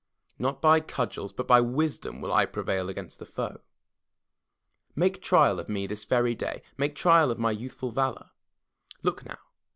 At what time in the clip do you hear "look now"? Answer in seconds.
9.03-9.37